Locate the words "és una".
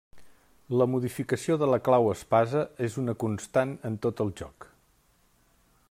2.89-3.15